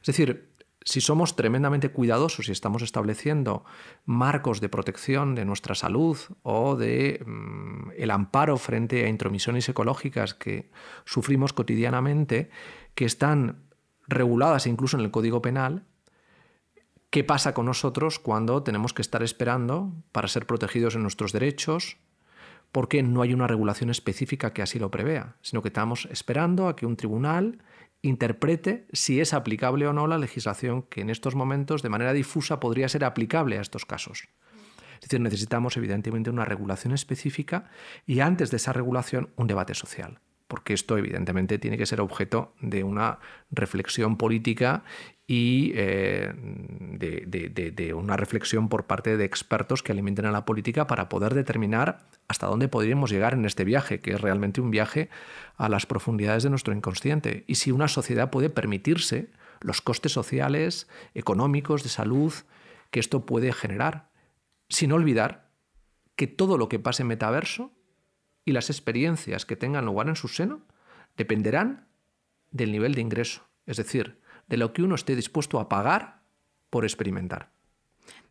Es 0.02 0.08
decir, 0.08 0.53
si 0.86 1.02
somos 1.02 1.36
tremendamente 1.36 1.90
cuidadosos 1.90 2.50
y 2.50 2.52
estamos 2.52 2.82
estableciendo 2.82 3.64
marcos 4.06 4.62
de 4.62 4.70
protección 4.70 5.36
de 5.36 5.46
nuestra 5.46 5.76
salud 5.76 6.18
o 6.44 6.76
de 6.76 7.24
mm, 7.26 7.92
el 7.98 8.12
amparo 8.12 8.58
frente 8.58 9.06
a 9.06 9.10
intromisiones 9.10 9.68
ecológicas 9.70 10.34
que 10.34 10.72
sufrimos 11.06 11.54
cotidianamente, 11.54 12.50
que 12.96 13.06
están 13.06 13.64
reguladas 14.08 14.68
incluso 14.68 14.98
en 14.98 15.04
el 15.04 15.12
Código 15.12 15.42
Penal, 15.42 15.86
¿qué 17.10 17.24
pasa 17.24 17.54
con 17.54 17.66
nosotros 17.66 18.20
cuando 18.20 18.64
tenemos 18.64 18.94
que 18.94 19.02
estar 19.02 19.24
esperando 19.24 19.94
para 20.12 20.28
ser 20.28 20.46
protegidos 20.46 20.96
en 20.96 21.04
nuestros 21.04 21.32
derechos? 21.32 21.98
Porque 22.72 23.04
no 23.04 23.22
hay 23.22 23.34
una 23.34 23.48
regulación 23.48 23.90
específica 23.92 24.52
que 24.52 24.64
así 24.64 24.80
lo 24.80 24.90
prevea, 24.90 25.36
sino 25.42 25.62
que 25.62 25.68
estamos 25.68 26.08
esperando 26.12 26.68
a 26.68 26.76
que 26.76 26.88
un 26.88 26.98
tribunal 26.98 27.60
interprete 28.04 28.86
si 28.94 29.20
es 29.20 29.34
aplicable 29.34 29.88
o 29.88 29.94
no 29.94 30.06
la 30.06 30.20
legislación 30.20 30.84
que 30.84 31.02
en 31.02 31.10
estos 31.10 31.34
momentos 31.34 31.82
de 31.82 31.90
manera 31.90 32.14
difusa 32.14 32.60
podría 32.60 32.90
ser 32.90 33.06
aplicable 33.06 33.58
a 33.58 33.62
estos 33.62 33.86
casos. 33.86 34.28
Es 34.96 35.10
decir, 35.10 35.20
necesitamos 35.20 35.76
evidentemente 35.78 36.30
una 36.30 36.46
regulación 36.46 36.94
específica 36.94 37.72
y 38.06 38.20
antes 38.20 38.52
de 38.52 38.58
esa 38.58 38.74
regulación 38.74 39.32
un 39.36 39.48
debate 39.48 39.74
social 39.74 40.20
porque 40.54 40.76
esto 40.76 41.00
evidentemente 41.00 41.58
tiene 41.58 41.80
que 41.80 41.88
ser 41.88 42.00
objeto 42.00 42.54
de 42.62 42.84
una 42.84 43.18
reflexión 43.50 44.18
política 44.18 44.84
y 45.26 45.72
eh, 45.76 46.34
de, 46.36 47.94
una 47.94 48.18
reflexión 48.18 48.68
por 48.68 48.86
parte 48.86 49.16
de 49.16 49.26
expertos 49.26 49.82
que 49.82 49.92
alimenten 49.92 50.26
a 50.26 50.32
la 50.32 50.46
política 50.46 50.86
para 50.88 51.08
poder 51.08 51.34
determinar 51.34 52.06
hasta 52.28 52.48
dónde 52.48 52.68
podríamos 52.68 53.10
llegar 53.10 53.34
en 53.34 53.46
este 53.46 53.64
viaje, 53.64 54.00
que 54.00 54.12
es 54.12 54.22
realmente 54.22 54.60
un 54.60 54.72
viaje 54.72 55.10
a 55.58 55.70
las 55.70 55.86
profundidades 55.86 56.44
de 56.44 56.50
nuestro 56.50 56.74
inconsciente. 56.74 57.46
Y 57.48 57.56
si 57.56 57.72
una 57.72 57.88
sociedad 57.88 58.30
puede 58.30 58.50
permitirse 58.50 59.30
los 59.62 59.82
costes 59.82 60.12
sociales, 60.12 60.90
económicos, 61.14 61.84
de 61.84 61.90
salud, 61.90 62.34
que 62.92 63.00
esto 63.00 63.26
puede 63.26 63.54
generar, 63.54 64.10
sin 64.68 64.92
olvidar 64.92 65.50
que 66.16 66.28
todo 66.28 66.58
lo 66.58 66.68
que 66.70 66.80
pase 66.80 67.04
en 67.04 67.08
metaverso 67.08 67.72
y 68.46 68.52
las 68.52 68.70
experiencias 68.70 69.46
que 69.46 69.56
tengan 69.56 69.86
lugar 69.86 70.10
en 70.10 70.16
su 70.16 70.28
seno 70.28 70.62
dependerán 71.16 71.88
del 72.52 72.72
nivel 72.72 72.94
de 72.94 73.02
ingreso, 73.02 73.48
es 73.66 73.78
decir, 73.78 74.22
de 74.48 74.58
lo 74.58 74.74
que 74.74 74.84
uno 74.84 74.96
esté 74.96 75.16
dispuesto 75.16 75.60
a 75.60 75.70
pagar 75.70 76.22
por 76.70 76.86
experimentar. 76.86 77.52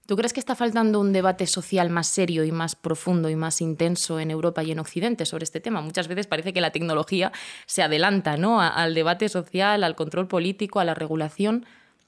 ¿Tú 0.07 0.17
crees 0.17 0.33
que 0.33 0.41
está 0.41 0.57
faltando 0.57 1.01
un 1.01 1.13
debate 1.13 1.47
social 1.47 1.89
más 1.89 2.09
serio 2.09 2.45
y 2.45 2.51
más 2.51 2.75
profundo 2.75 3.31
y 3.31 3.37
más 3.37 3.61
intenso 3.61 4.19
en 4.19 4.33
Europa 4.33 4.63
y 4.65 4.73
en 4.73 4.81
Occidente 4.81 5.27
sobre 5.27 5.45
este 5.45 5.61
tema? 5.61 5.81
Muchas 5.81 6.09
veces 6.09 6.27
parece 6.27 6.53
que 6.53 6.61
la 6.61 6.73
tecnología 6.73 7.31
se 7.67 7.83
adelanta 7.83 8.37
¿no? 8.37 8.61
al 8.61 8.95
debate 8.95 9.29
social, 9.29 9.85
al 9.85 9.95
control 9.95 10.27
político, 10.27 10.81
a 10.81 10.85
la 10.85 10.95
regulación. 10.95 11.67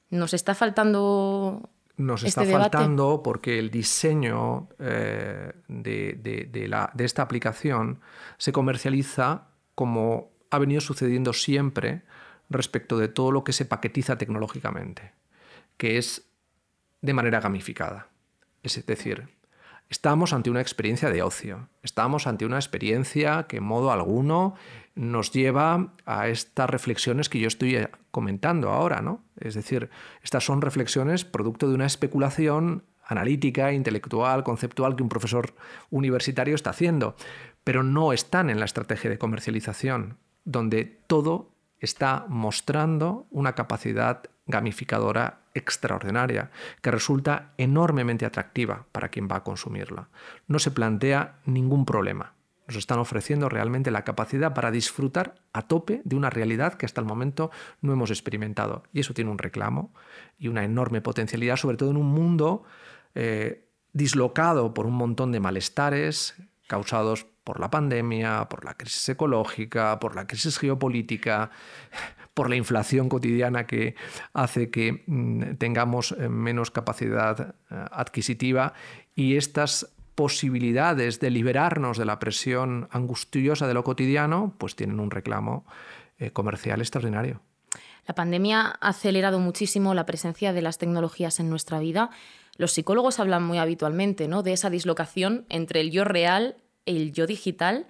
¿Nos 0.09 0.33
está 0.33 0.55
faltando 0.55 1.69
nos 1.97 2.23
está 2.23 2.43
este 2.43 2.53
faltando 2.53 3.23
porque 3.23 3.57
el 3.57 3.71
diseño 3.71 4.67
eh, 4.79 5.53
de, 5.69 6.93
esta 6.99 7.21
aplicación 7.21 8.01
se 8.37 8.51
comercializa 8.51 9.47
como 9.75 10.31
ha 10.51 10.59
venido 10.59 10.81
sucediendo 10.81 11.31
siempre 11.31 12.03
respecto 12.49 12.97
de 12.97 13.07
todo 13.07 13.31
lo 13.31 13.43
que 13.43 13.53
se 13.53 13.65
paquetiza 13.65 14.17
tecnológicamente, 14.17 15.13
que 15.77 15.97
es 15.97 16.29
de 17.01 17.13
manera 17.13 17.39
gamificada. 17.39 18.09
Es 18.63 18.83
decir, 18.85 19.29
estamos 19.89 20.33
ante 20.33 20.49
una 20.49 20.61
experiencia 20.61 21.09
de 21.09 21.21
ocio, 21.21 21.69
estamos 21.83 22.27
ante 22.27 22.45
una 22.45 22.57
experiencia 22.57 23.43
que 23.43 23.57
en 23.57 23.63
modo 23.63 23.91
alguno 23.91 24.55
nos 24.95 25.31
lleva 25.31 25.93
a 26.05 26.29
estas 26.29 26.69
reflexiones 26.69 27.29
que 27.29 27.39
yo 27.39 27.47
estoy 27.47 27.87
comentando 28.11 28.69
ahora, 28.69 29.01
¿no? 29.01 29.23
Es 29.39 29.53
decir, 29.55 29.89
estas 30.23 30.45
son 30.45 30.61
reflexiones 30.61 31.25
producto 31.25 31.67
de 31.67 31.75
una 31.75 31.85
especulación 31.85 32.83
analítica, 33.05 33.71
intelectual, 33.71 34.43
conceptual 34.43 34.95
que 34.95 35.03
un 35.03 35.09
profesor 35.09 35.53
universitario 35.91 36.55
está 36.55 36.71
haciendo, 36.71 37.15
pero 37.63 37.83
no 37.83 38.13
están 38.13 38.49
en 38.49 38.59
la 38.59 38.65
estrategia 38.65 39.09
de 39.09 39.17
comercialización, 39.17 40.17
donde 40.43 40.85
todo 41.07 41.54
está 41.85 42.25
mostrando 42.27 43.27
una 43.31 43.53
capacidad 43.53 44.23
gamificadora 44.47 45.39
extraordinaria, 45.53 46.51
que 46.81 46.91
resulta 46.91 47.53
enormemente 47.57 48.25
atractiva 48.25 48.85
para 48.91 49.09
quien 49.09 49.27
va 49.31 49.37
a 49.37 49.43
consumirla. 49.43 50.09
No 50.47 50.59
se 50.59 50.71
plantea 50.71 51.39
ningún 51.45 51.85
problema. 51.85 52.33
Nos 52.67 52.77
están 52.77 52.99
ofreciendo 52.99 53.47
realmente 53.47 53.91
la 53.91 54.03
capacidad 54.03 54.53
para 54.53 54.71
disfrutar 54.71 55.35
a 55.53 55.61
tope 55.61 56.01
de 56.03 56.15
una 56.15 56.29
realidad 56.29 56.73
que 56.73 56.85
hasta 56.85 56.99
el 56.99 57.07
momento 57.07 57.51
no 57.81 57.93
hemos 57.93 58.09
experimentado. 58.09 58.83
Y 58.91 58.99
eso 58.99 59.13
tiene 59.13 59.31
un 59.31 59.37
reclamo 59.37 59.93
y 60.37 60.47
una 60.47 60.63
enorme 60.63 61.01
potencialidad, 61.01 61.57
sobre 61.57 61.77
todo 61.77 61.91
en 61.91 61.97
un 61.97 62.07
mundo 62.07 62.63
eh, 63.13 63.69
dislocado 63.93 64.73
por 64.73 64.87
un 64.87 64.95
montón 64.95 65.31
de 65.31 65.39
malestares 65.39 66.35
causados 66.67 67.27
por 67.45 67.61
la 67.61 67.69
pandemia, 67.69 68.49
por 68.49 68.65
la 68.65 68.73
crisis 68.73 69.07
ecológica, 69.07 69.99
por 69.99 70.15
la 70.15 70.27
crisis 70.27 70.57
geopolítica, 70.57 71.51
por 72.33 72.49
la 72.49 72.57
inflación 72.57 73.07
cotidiana 73.07 73.65
que 73.65 73.95
hace 74.33 74.69
que 74.69 75.03
mm, 75.07 75.55
tengamos 75.57 76.11
eh, 76.11 76.27
menos 76.27 76.71
capacidad 76.71 77.55
eh, 77.71 77.85
adquisitiva 77.91 78.73
y 79.15 79.37
estas 79.37 79.95
posibilidades 80.15 81.19
de 81.19 81.29
liberarnos 81.29 81.97
de 81.97 82.05
la 82.05 82.19
presión 82.19 82.87
angustiosa 82.91 83.67
de 83.67 83.73
lo 83.73 83.83
cotidiano, 83.83 84.55
pues 84.57 84.75
tienen 84.75 84.99
un 84.99 85.11
reclamo 85.11 85.65
eh, 86.17 86.31
comercial 86.31 86.81
extraordinario. 86.81 87.41
La 88.07 88.15
pandemia 88.15 88.77
ha 88.79 88.89
acelerado 88.89 89.39
muchísimo 89.39 89.93
la 89.93 90.05
presencia 90.05 90.51
de 90.51 90.61
las 90.61 90.77
tecnologías 90.77 91.39
en 91.39 91.49
nuestra 91.49 91.79
vida. 91.79 92.09
Los 92.57 92.71
psicólogos 92.71 93.19
hablan 93.19 93.43
muy 93.43 93.57
habitualmente 93.57 94.27
¿no? 94.27 94.41
de 94.41 94.53
esa 94.53 94.69
dislocación 94.69 95.45
entre 95.49 95.81
el 95.81 95.91
yo 95.91 96.05
real 96.05 96.55
el 96.85 97.11
yo 97.11 97.27
digital 97.27 97.87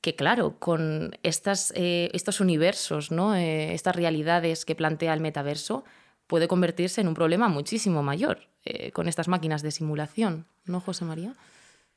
que 0.00 0.14
claro, 0.14 0.58
con 0.58 1.12
estas, 1.22 1.72
eh, 1.74 2.10
estos 2.12 2.40
universos, 2.40 3.10
¿no? 3.10 3.34
Eh, 3.34 3.74
estas 3.74 3.96
realidades 3.96 4.64
que 4.64 4.76
plantea 4.76 5.12
el 5.12 5.20
metaverso, 5.20 5.84
puede 6.26 6.46
convertirse 6.46 7.00
en 7.00 7.08
un 7.08 7.14
problema 7.14 7.48
muchísimo 7.48 8.02
mayor 8.02 8.48
eh, 8.64 8.92
con 8.92 9.08
estas 9.08 9.28
máquinas 9.28 9.62
de 9.62 9.70
simulación, 9.70 10.46
¿no, 10.66 10.80
José 10.80 11.04
María? 11.04 11.34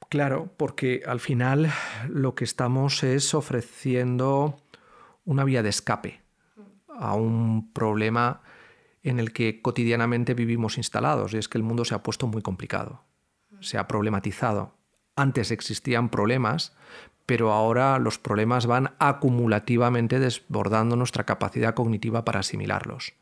Claro, 0.09 0.49
porque 0.57 1.03
al 1.05 1.19
final 1.19 1.71
lo 2.09 2.33
que 2.33 2.43
estamos 2.43 3.03
es 3.03 3.33
ofreciendo 3.33 4.57
una 5.25 5.43
vía 5.43 5.61
de 5.61 5.69
escape 5.69 6.21
a 6.87 7.13
un 7.13 7.71
problema 7.71 8.41
en 9.03 9.19
el 9.19 9.31
que 9.31 9.61
cotidianamente 9.61 10.33
vivimos 10.33 10.77
instalados, 10.77 11.33
y 11.33 11.37
es 11.37 11.47
que 11.47 11.57
el 11.57 11.63
mundo 11.63 11.85
se 11.85 11.95
ha 11.95 12.03
puesto 12.03 12.27
muy 12.27 12.41
complicado, 12.41 13.03
se 13.59 13.77
ha 13.77 13.87
problematizado. 13.87 14.73
Antes 15.15 15.51
existían 15.51 16.09
problemas, 16.09 16.73
pero 17.25 17.51
ahora 17.51 17.99
los 17.99 18.17
problemas 18.19 18.65
van 18.65 18.91
acumulativamente 18.99 20.19
desbordando 20.19 20.95
nuestra 20.95 21.25
capacidad 21.25 21.73
cognitiva 21.73 22.25
para 22.25 22.39
asimilarlos. 22.39 23.13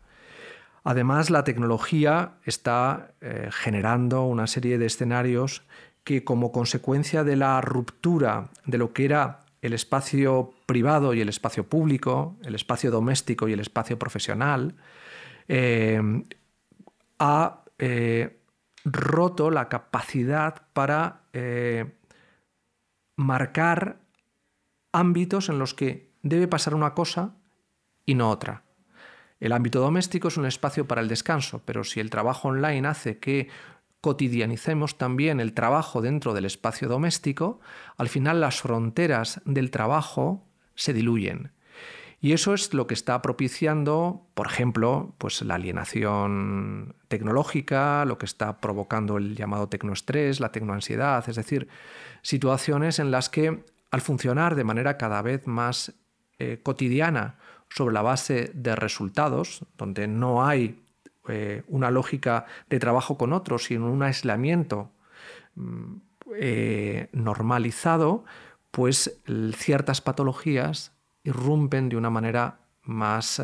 Además, 0.83 1.29
la 1.29 1.43
tecnología 1.43 2.33
está 2.45 3.11
eh, 3.21 3.49
generando 3.51 4.23
una 4.23 4.47
serie 4.47 4.77
de 4.77 4.85
escenarios 4.85 5.63
que 6.03 6.23
como 6.23 6.51
consecuencia 6.51 7.23
de 7.23 7.35
la 7.35 7.61
ruptura 7.61 8.49
de 8.65 8.77
lo 8.77 8.93
que 8.93 9.05
era 9.05 9.41
el 9.61 9.73
espacio 9.73 10.53
privado 10.65 11.13
y 11.13 11.21
el 11.21 11.29
espacio 11.29 11.65
público, 11.65 12.37
el 12.43 12.55
espacio 12.55 12.91
doméstico 12.91 13.47
y 13.47 13.53
el 13.53 13.59
espacio 13.59 13.99
profesional, 13.99 14.75
eh, 15.47 16.01
ha 17.19 17.63
eh, 17.77 18.38
roto 18.91 19.51
la 19.51 19.69
capacidad 19.69 20.63
para 20.73 21.23
marcar 23.15 23.99
ámbitos 24.91 25.49
en 25.49 25.59
los 25.59 25.73
que 25.73 26.13
debe 26.21 26.47
pasar 26.47 26.73
una 26.75 26.93
cosa 26.93 27.35
y 28.05 28.15
no 28.15 28.29
otra. 28.29 28.63
El 29.39 29.53
ámbito 29.53 29.79
doméstico 29.79 30.27
es 30.27 30.37
un 30.37 30.45
espacio 30.45 30.87
para 30.87 31.01
el 31.01 31.07
descanso, 31.07 31.61
pero 31.65 31.83
si 31.83 31.99
el 31.99 32.09
trabajo 32.09 32.49
online 32.49 32.87
hace 32.87 33.19
que 33.19 33.49
cotidianicemos 34.01 34.97
también 34.97 35.39
el 35.39 35.53
trabajo 35.53 36.01
dentro 36.01 36.33
del 36.33 36.45
espacio 36.45 36.87
doméstico, 36.87 37.59
al 37.97 38.09
final 38.09 38.41
las 38.41 38.61
fronteras 38.61 39.41
del 39.45 39.71
trabajo 39.71 40.45
se 40.75 40.93
diluyen. 40.93 41.51
Y 42.21 42.33
eso 42.33 42.53
es 42.53 42.73
lo 42.73 42.85
que 42.85 42.93
está 42.93 43.21
propiciando, 43.21 44.27
por 44.33 44.47
ejemplo, 44.47 45.15
pues 45.17 45.41
la 45.41 45.55
alienación 45.55 46.95
tecnológica, 47.07 48.03
lo 48.03 48.17
que 48.17 48.25
está 48.25 48.57
provocando 48.57 49.17
el 49.17 49.35
llamado 49.35 49.69
tecnoestrés, 49.69 50.41
la 50.41 50.51
tecnoansiedad, 50.51 51.27
es 51.29 51.37
decir, 51.37 51.69
situaciones 52.21 52.99
en 52.99 53.11
las 53.11 53.29
que 53.29 53.63
al 53.91 54.01
funcionar 54.01 54.55
de 54.55 54.65
manera 54.65 54.97
cada 54.97 55.21
vez 55.21 55.47
más 55.47 55.93
eh, 56.39 56.59
cotidiana 56.61 57.37
sobre 57.69 57.93
la 57.93 58.01
base 58.01 58.51
de 58.53 58.75
resultados, 58.75 59.65
donde 59.77 60.07
no 60.07 60.45
hay 60.45 60.81
eh, 61.29 61.63
una 61.67 61.89
lógica 61.89 62.45
de 62.69 62.79
trabajo 62.79 63.17
con 63.17 63.31
otros, 63.31 63.65
sino 63.65 63.89
un 63.89 64.03
aislamiento 64.03 64.91
mm, 65.55 65.95
eh, 66.35 67.07
normalizado, 67.13 68.25
pues 68.71 69.21
ciertas 69.55 70.01
patologías 70.01 70.91
irrumpen 71.23 71.89
de 71.89 71.97
una 71.97 72.09
manera 72.09 72.59
más 72.83 73.41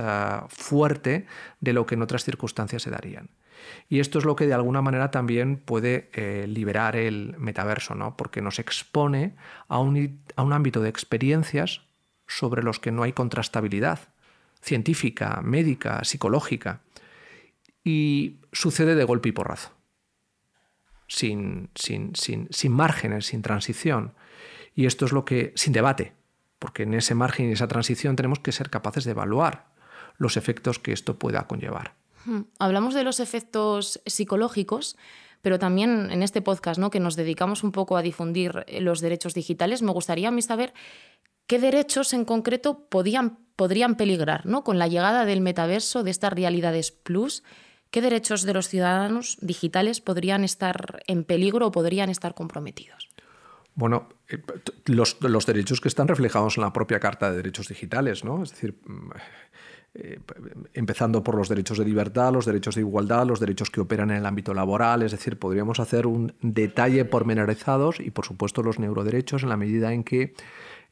fuerte 0.49 1.27
de 1.59 1.73
lo 1.73 1.85
que 1.85 1.95
en 1.95 2.01
otras 2.01 2.23
circunstancias 2.23 2.81
se 2.81 2.89
darían. 2.89 3.29
Y 3.89 3.99
esto 3.99 4.19
es 4.19 4.25
lo 4.25 4.35
que 4.35 4.47
de 4.47 4.53
alguna 4.53 4.81
manera 4.81 5.11
también 5.11 5.57
puede 5.57 6.09
eh, 6.13 6.45
liberar 6.47 6.95
el 6.95 7.35
metaverso, 7.37 7.95
¿no? 7.95 8.17
porque 8.17 8.41
nos 8.41 8.59
expone 8.59 9.35
a 9.67 9.79
un, 9.79 10.21
a 10.35 10.43
un 10.43 10.53
ámbito 10.53 10.81
de 10.81 10.89
experiencias 10.89 11.81
sobre 12.27 12.63
los 12.63 12.79
que 12.79 12.91
no 12.91 13.03
hay 13.03 13.13
contrastabilidad 13.13 13.99
científica, 14.61 15.41
médica, 15.43 16.03
psicológica. 16.03 16.81
Y 17.83 18.37
sucede 18.51 18.95
de 18.95 19.03
golpe 19.03 19.29
y 19.29 19.31
porrazo, 19.31 19.71
sin, 21.07 21.69
sin, 21.75 22.15
sin, 22.15 22.47
sin 22.49 22.71
márgenes, 22.71 23.27
sin 23.27 23.43
transición. 23.43 24.15
Y 24.73 24.87
esto 24.87 25.05
es 25.05 25.11
lo 25.11 25.23
que, 25.23 25.53
sin 25.55 25.71
debate, 25.71 26.13
porque 26.59 26.83
en 26.83 26.93
ese 26.93 27.15
margen 27.15 27.49
y 27.49 27.53
esa 27.53 27.67
transición 27.67 28.15
tenemos 28.15 28.39
que 28.39 28.51
ser 28.51 28.69
capaces 28.69 29.03
de 29.03 29.11
evaluar 29.11 29.67
los 30.17 30.37
efectos 30.37 30.79
que 30.79 30.93
esto 30.93 31.17
pueda 31.19 31.47
conllevar. 31.47 31.93
Hablamos 32.57 32.93
de 32.93 33.03
los 33.03 33.19
efectos 33.19 34.01
psicológicos, 34.05 34.97
pero 35.41 35.59
también 35.59 36.09
en 36.11 36.23
este 36.23 36.41
podcast, 36.41 36.79
¿no? 36.79 36.89
que 36.89 36.99
nos 36.99 37.15
dedicamos 37.15 37.63
un 37.63 37.71
poco 37.71 37.97
a 37.97 38.01
difundir 38.01 38.65
los 38.79 38.99
derechos 38.99 39.35
digitales, 39.35 39.83
me 39.83 39.91
gustaría 39.91 40.29
a 40.29 40.31
mí 40.31 40.41
saber 40.41 40.73
qué 41.45 41.59
derechos 41.59 42.13
en 42.13 42.25
concreto 42.25 42.87
podrían 42.89 43.95
peligrar 43.95 44.45
¿no? 44.47 44.63
con 44.63 44.79
la 44.79 44.87
llegada 44.87 45.25
del 45.25 45.41
metaverso, 45.41 46.03
de 46.03 46.11
estas 46.11 46.33
realidades 46.33 46.91
plus. 46.91 47.43
¿Qué 47.91 48.01
derechos 48.01 48.41
de 48.41 48.53
los 48.53 48.67
ciudadanos 48.67 49.37
digitales 49.39 50.01
podrían 50.01 50.43
estar 50.43 51.03
en 51.05 51.23
peligro 51.23 51.67
o 51.67 51.71
podrían 51.71 52.09
estar 52.09 52.33
comprometidos? 52.33 53.09
Bueno, 53.75 54.07
eh, 54.29 54.41
los, 54.85 55.45
derechos 55.45 55.81
que 55.81 55.89
están 55.89 56.07
reflejados 56.07 56.57
en 56.57 56.63
la 56.63 56.71
propia 56.71 56.99
Carta 56.99 57.29
de 57.29 57.37
Derechos 57.37 57.67
Digitales, 57.67 58.23
¿no? 58.23 58.41
Es 58.41 58.51
decir, 58.51 58.79
mm, 58.85 59.09
eh, 59.95 60.19
empezando 60.73 61.23
por 61.23 61.35
los 61.35 61.49
derechos 61.49 61.77
de 61.77 61.85
libertad, 61.85 62.31
los 62.31 62.45
derechos 62.45 62.75
de 62.75 62.81
igualdad, 62.81 63.25
los 63.25 63.41
derechos 63.41 63.69
que 63.69 63.81
operan 63.81 64.11
en 64.11 64.17
el 64.17 64.25
ámbito 64.25 64.53
laboral, 64.53 65.03
es 65.03 65.11
decir, 65.11 65.37
podríamos 65.37 65.81
hacer 65.81 66.07
un 66.07 66.33
detalle 66.41 67.03
pormenorizados 67.03 67.99
y 67.99 68.11
por 68.11 68.25
supuesto 68.25 68.63
los 68.63 68.79
neuroderechos 68.79 69.43
en 69.43 69.49
la 69.49 69.57
medida 69.57 69.91
en 69.91 70.05
que 70.05 70.33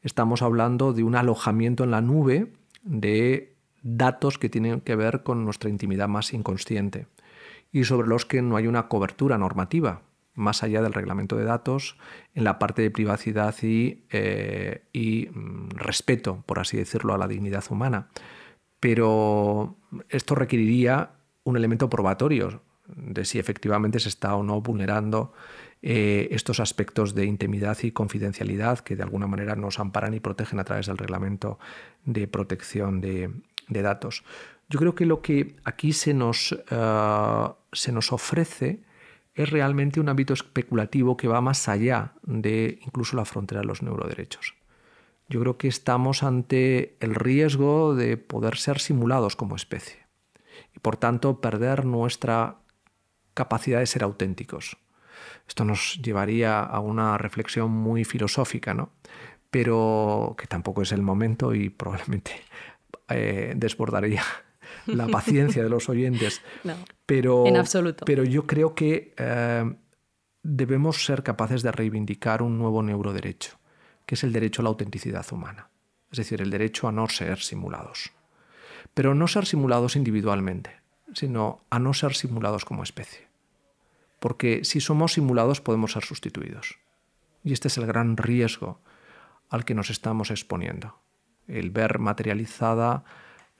estamos 0.02 0.42
hablando 0.42 0.92
de 0.92 1.04
un 1.04 1.16
alojamiento 1.16 1.84
en 1.84 1.90
la 1.90 2.02
nube 2.02 2.52
de 2.82 3.56
datos 3.82 4.38
que 4.38 4.50
tienen 4.50 4.82
que 4.82 4.94
ver 4.94 5.22
con 5.22 5.44
nuestra 5.44 5.70
intimidad 5.70 6.08
más 6.08 6.34
inconsciente 6.34 7.06
y 7.72 7.84
sobre 7.84 8.08
los 8.08 8.26
que 8.26 8.42
no 8.42 8.56
hay 8.56 8.66
una 8.66 8.88
cobertura 8.88 9.38
normativa 9.38 10.02
más 10.34 10.62
allá 10.62 10.82
del 10.82 10.92
reglamento 10.92 11.36
de 11.36 11.44
datos 11.44 11.96
en 12.34 12.44
la 12.44 12.58
parte 12.58 12.82
de 12.82 12.90
privacidad 12.90 13.54
y, 13.62 14.04
eh, 14.10 14.82
y 14.92 15.28
mm, 15.32 15.70
respeto, 15.70 16.42
por 16.46 16.58
así 16.58 16.76
decirlo, 16.76 17.14
a 17.14 17.18
la 17.18 17.28
dignidad 17.28 17.64
humana 17.70 18.08
pero 18.84 19.78
esto 20.10 20.34
requeriría 20.34 21.12
un 21.44 21.56
elemento 21.56 21.88
probatorio 21.88 22.60
de 22.86 23.24
si 23.24 23.38
efectivamente 23.38 23.98
se 23.98 24.10
está 24.10 24.34
o 24.34 24.42
no 24.42 24.60
vulnerando 24.60 25.32
eh, 25.80 26.28
estos 26.32 26.60
aspectos 26.60 27.14
de 27.14 27.24
intimidad 27.24 27.78
y 27.82 27.92
confidencialidad 27.92 28.80
que 28.80 28.94
de 28.94 29.02
alguna 29.02 29.26
manera 29.26 29.56
nos 29.56 29.80
amparan 29.80 30.12
y 30.12 30.20
protegen 30.20 30.60
a 30.60 30.64
través 30.64 30.84
del 30.84 30.98
reglamento 30.98 31.58
de 32.04 32.28
protección 32.28 33.00
de, 33.00 33.30
datos. 33.68 34.22
Yo 34.68 34.78
creo 34.78 34.94
que 34.94 35.06
lo 35.06 35.22
que 35.22 35.56
aquí 35.64 35.94
se 35.94 36.12
nos, 36.12 36.54
eh, 36.70 37.48
se 37.72 37.90
nos 37.90 38.12
ofrece 38.12 38.80
es 39.34 39.50
realmente 39.50 40.00
un 40.00 40.08
ámbito 40.08 40.34
especulativo 40.34 41.16
que 41.16 41.28
va 41.28 41.40
más 41.40 41.68
allá 41.68 42.12
de 42.22 42.78
incluso 42.84 43.16
la 43.16 43.24
frontera 43.24 43.60
de 43.60 43.66
los 43.66 43.82
neuroderechos. 43.82 44.54
Yo 45.28 45.40
creo 45.40 45.56
que 45.56 45.68
estamos 45.68 46.22
ante 46.22 46.96
el 47.00 47.14
riesgo 47.14 47.94
de 47.94 48.16
poder 48.16 48.56
ser 48.56 48.78
simulados 48.78 49.36
como 49.36 49.56
especie 49.56 50.06
y 50.74 50.78
por 50.78 50.96
tanto 50.96 51.40
perder 51.40 51.84
nuestra 51.84 52.58
capacidad 53.32 53.80
de 53.80 53.86
ser 53.86 54.04
auténticos. 54.04 54.76
Esto 55.48 55.64
nos 55.64 56.00
llevaría 56.02 56.60
a 56.60 56.80
una 56.80 57.18
reflexión 57.18 57.70
muy 57.70 58.04
filosófica, 58.04 58.74
¿no? 58.74 58.90
pero 59.54 60.34
que 60.36 60.48
tampoco 60.48 60.82
es 60.82 60.90
el 60.90 61.00
momento 61.00 61.54
y 61.54 61.68
probablemente 61.68 62.42
eh, 63.08 63.52
desbordaría 63.54 64.24
la 64.86 65.06
paciencia 65.08 65.62
de 65.62 65.68
los 65.68 65.88
oyentes. 65.88 66.40
No, 66.64 66.74
pero, 67.06 67.46
en 67.46 67.56
absoluto. 67.56 68.04
Pero 68.06 68.24
yo 68.24 68.46
creo 68.46 68.74
que 68.74 69.14
eh, 69.18 69.74
debemos 70.42 71.04
ser 71.04 71.22
capaces 71.22 71.62
de 71.62 71.72
reivindicar 71.72 72.42
un 72.42 72.58
nuevo 72.58 72.82
neuroderecho, 72.82 73.58
que 74.06 74.14
es 74.14 74.24
el 74.24 74.32
derecho 74.32 74.62
a 74.62 74.64
la 74.64 74.70
autenticidad 74.70 75.26
humana, 75.32 75.68
es 76.10 76.18
decir, 76.18 76.40
el 76.40 76.50
derecho 76.50 76.88
a 76.88 76.92
no 76.92 77.08
ser 77.08 77.40
simulados. 77.40 78.12
Pero 78.94 79.14
no 79.14 79.26
ser 79.26 79.46
simulados 79.46 79.96
individualmente, 79.96 80.80
sino 81.12 81.64
a 81.70 81.78
no 81.78 81.92
ser 81.92 82.14
simulados 82.14 82.64
como 82.64 82.82
especie. 82.82 83.26
Porque 84.20 84.64
si 84.64 84.80
somos 84.80 85.14
simulados 85.14 85.60
podemos 85.60 85.92
ser 85.92 86.04
sustituidos. 86.04 86.78
Y 87.42 87.52
este 87.52 87.68
es 87.68 87.76
el 87.76 87.86
gran 87.86 88.16
riesgo 88.16 88.80
al 89.50 89.64
que 89.64 89.74
nos 89.74 89.90
estamos 89.90 90.30
exponiendo. 90.30 90.98
El 91.46 91.70
ver 91.70 91.98
materializada 91.98 93.04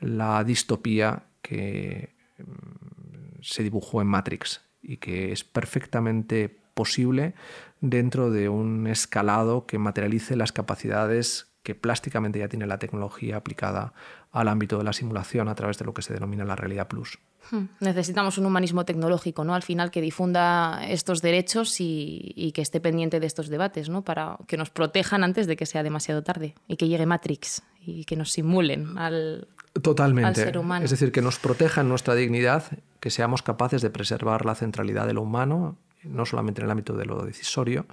la 0.04 0.44
distopía 0.44 1.24
que 1.42 2.14
mm, 2.38 3.42
se 3.42 3.62
dibujó 3.62 4.00
en 4.00 4.08
Matrix 4.08 4.60
y 4.82 4.98
que 4.98 5.32
es 5.32 5.44
perfectamente 5.44 6.48
posible 6.74 7.34
dentro 7.80 8.30
de 8.30 8.48
un 8.48 8.86
escalado 8.86 9.66
que 9.66 9.78
materialice 9.78 10.36
las 10.36 10.52
capacidades 10.52 11.48
que 11.62 11.74
plásticamente 11.74 12.38
ya 12.38 12.48
tiene 12.48 12.66
la 12.66 12.78
tecnología 12.78 13.36
aplicada 13.36 13.94
al 14.32 14.48
ámbito 14.48 14.76
de 14.76 14.84
la 14.84 14.92
simulación 14.92 15.48
a 15.48 15.54
través 15.54 15.78
de 15.78 15.86
lo 15.86 15.94
que 15.94 16.02
se 16.02 16.12
denomina 16.12 16.44
la 16.44 16.56
realidad 16.56 16.88
plus. 16.88 17.18
Hmm. 17.50 17.66
Necesitamos 17.80 18.36
un 18.36 18.46
humanismo 18.46 18.84
tecnológico, 18.84 19.44
¿no? 19.44 19.54
Al 19.54 19.62
final 19.62 19.90
que 19.90 20.02
difunda 20.02 20.84
estos 20.86 21.22
derechos 21.22 21.76
y, 21.78 22.52
que 22.54 22.62
esté 22.62 22.80
pendiente 22.80 23.20
de 23.20 23.26
estos 23.26 23.48
debates, 23.48 23.88
¿no? 23.88 24.02
Para 24.02 24.36
que 24.46 24.56
nos 24.56 24.70
protejan 24.70 25.24
antes 25.24 25.46
de 25.46 25.56
que 25.56 25.66
sea 25.66 25.82
demasiado 25.82 26.22
tarde 26.22 26.54
y 26.68 26.76
que 26.76 26.88
llegue 26.88 27.06
Matrix 27.06 27.62
y 27.80 28.04
que 28.04 28.16
nos 28.16 28.30
simulen 28.30 28.98
al, 28.98 29.48
Totalmente. 29.82 30.44
ser 30.44 30.58
humano. 30.58 30.84
Es 30.84 30.90
decir, 30.90 31.10
que 31.10 31.22
nos 31.22 31.38
protejan 31.38 31.88
nuestra 31.88 32.14
dignidad, 32.14 32.64
que 33.00 33.10
seamos 33.10 33.42
capaces 33.42 33.82
de 33.82 33.90
preservar 33.90 34.44
la 34.44 34.54
centralidad 34.54 35.06
de 35.06 35.14
lo 35.14 35.22
humano, 35.22 35.78
no 36.04 36.26
solamente 36.26 36.60
en 36.60 36.66
el 36.66 36.70
ámbito 36.70 36.96
de 36.96 37.06
lo 37.06 37.24
decisorio, 37.24 37.86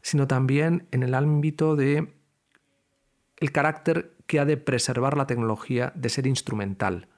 sino 0.00 0.26
también 0.26 0.86
en 0.92 1.02
el 1.02 1.14
ámbito 1.14 1.76
de 1.76 2.14
el 3.38 3.52
carácter 3.52 4.14
que 4.26 4.40
ha 4.40 4.44
de 4.44 4.56
preservar 4.56 5.16
la 5.16 5.26
tecnología 5.26 5.92
de 5.94 6.08
ser 6.08 6.26
instrumental. 6.26 7.08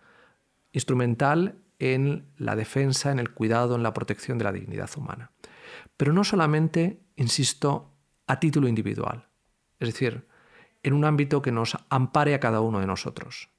Instrumental 0.72 1.56
en 1.78 2.26
la 2.36 2.56
defensa, 2.56 3.12
en 3.12 3.18
el 3.18 3.30
cuidado, 3.30 3.76
en 3.76 3.82
la 3.82 3.94
protección 3.94 4.36
de 4.38 4.44
la 4.44 4.52
dignidad 4.52 4.90
humana. 4.96 5.30
Pero 5.96 6.12
no 6.12 6.24
solamente, 6.24 7.00
insisto, 7.16 7.94
a 8.26 8.40
título 8.40 8.68
individual, 8.68 9.28
es 9.78 9.88
decir, 9.88 10.26
en 10.82 10.92
un 10.92 11.04
ámbito 11.04 11.40
que 11.40 11.52
nos 11.52 11.76
ampare 11.88 12.34
a 12.34 12.40
cada 12.40 12.60
uno 12.60 12.80
de 12.80 12.86
nosotros. 12.86 13.50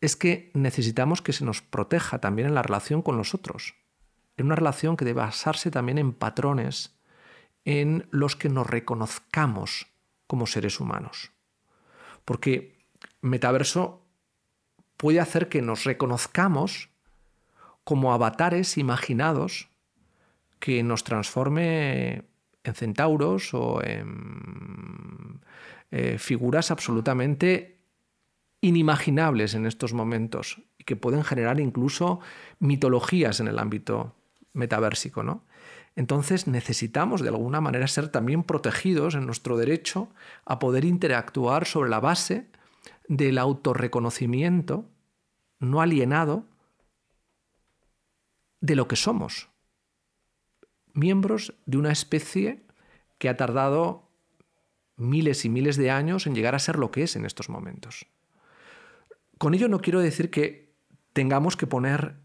Es 0.00 0.16
que 0.16 0.50
necesitamos 0.54 1.22
que 1.22 1.32
se 1.32 1.44
nos 1.44 1.62
proteja 1.62 2.18
también 2.20 2.48
en 2.48 2.54
la 2.54 2.62
relación 2.62 3.02
con 3.02 3.16
los 3.16 3.34
otros, 3.34 3.74
en 4.36 4.46
una 4.46 4.56
relación 4.56 4.96
que 4.96 5.04
debe 5.04 5.20
basarse 5.20 5.70
también 5.70 5.98
en 5.98 6.12
patrones 6.12 6.98
en 7.64 8.06
los 8.10 8.36
que 8.36 8.48
nos 8.48 8.66
reconozcamos 8.66 9.86
como 10.26 10.46
seres 10.46 10.80
humanos. 10.80 11.32
Porque 12.24 12.78
metaverso 13.20 14.06
puede 14.96 15.20
hacer 15.20 15.48
que 15.48 15.62
nos 15.62 15.84
reconozcamos 15.84 16.90
como 17.84 18.12
avatares 18.12 18.78
imaginados 18.78 19.68
que 20.58 20.82
nos 20.82 21.04
transforme 21.04 22.24
en 22.62 22.74
centauros 22.74 23.54
o 23.54 23.82
en 23.82 25.40
eh, 25.90 26.18
figuras 26.18 26.70
absolutamente 26.70 27.79
inimaginables 28.60 29.54
en 29.54 29.66
estos 29.66 29.92
momentos 29.92 30.60
y 30.78 30.84
que 30.84 30.96
pueden 30.96 31.24
generar 31.24 31.60
incluso 31.60 32.20
mitologías 32.58 33.40
en 33.40 33.48
el 33.48 33.58
ámbito 33.58 34.14
metaversico, 34.52 35.22
¿no? 35.22 35.44
Entonces 35.96 36.46
necesitamos 36.46 37.20
de 37.20 37.28
alguna 37.28 37.60
manera 37.60 37.86
ser 37.88 38.08
también 38.08 38.44
protegidos 38.44 39.14
en 39.14 39.26
nuestro 39.26 39.56
derecho 39.56 40.08
a 40.44 40.58
poder 40.58 40.84
interactuar 40.84 41.66
sobre 41.66 41.90
la 41.90 42.00
base 42.00 42.46
del 43.08 43.38
autorreconocimiento 43.38 44.84
no 45.58 45.80
alienado 45.80 46.44
de 48.60 48.76
lo 48.76 48.88
que 48.88 48.96
somos. 48.96 49.48
Miembros 50.92 51.54
de 51.66 51.78
una 51.78 51.92
especie 51.92 52.62
que 53.18 53.28
ha 53.28 53.36
tardado 53.36 54.08
miles 54.96 55.44
y 55.44 55.48
miles 55.48 55.76
de 55.76 55.90
años 55.90 56.26
en 56.26 56.34
llegar 56.34 56.54
a 56.54 56.58
ser 56.58 56.78
lo 56.78 56.90
que 56.90 57.02
es 57.02 57.16
en 57.16 57.24
estos 57.24 57.48
momentos. 57.48 58.06
Con 59.40 59.54
ello 59.54 59.68
no 59.68 59.80
quiero 59.80 60.00
decir 60.00 60.30
que 60.30 60.74
tengamos 61.14 61.56
que 61.56 61.66
poner 61.66 62.16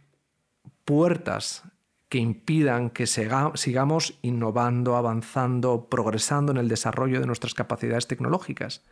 puertas 0.83 1.63
que 2.09 2.17
impidan 2.17 2.89
que 2.89 3.07
sigamos 3.07 4.19
innovando, 4.21 4.97
avanzando, 4.97 5.87
progresando 5.87 6.51
en 6.51 6.57
el 6.57 6.67
desarrollo 6.67 7.21
de 7.21 7.25
nuestras 7.25 7.53
capacidades 7.53 8.07
tecnológicas. 8.07 8.83